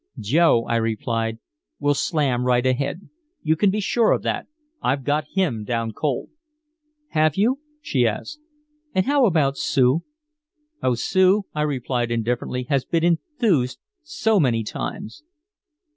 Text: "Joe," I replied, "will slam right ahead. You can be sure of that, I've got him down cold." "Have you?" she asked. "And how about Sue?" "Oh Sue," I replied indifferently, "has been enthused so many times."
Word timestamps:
"Joe," 0.17 0.65
I 0.67 0.77
replied, 0.77 1.37
"will 1.77 1.93
slam 1.93 2.43
right 2.43 2.65
ahead. 2.65 3.07
You 3.43 3.55
can 3.55 3.69
be 3.69 3.79
sure 3.79 4.13
of 4.13 4.23
that, 4.23 4.47
I've 4.81 5.03
got 5.03 5.27
him 5.35 5.63
down 5.63 5.91
cold." 5.91 6.29
"Have 7.09 7.35
you?" 7.37 7.59
she 7.81 8.07
asked. 8.07 8.39
"And 8.95 9.05
how 9.05 9.27
about 9.27 9.59
Sue?" 9.59 10.01
"Oh 10.81 10.95
Sue," 10.95 11.43
I 11.53 11.61
replied 11.61 12.09
indifferently, 12.09 12.63
"has 12.63 12.83
been 12.83 13.03
enthused 13.03 13.77
so 14.01 14.39
many 14.39 14.63
times." 14.63 15.21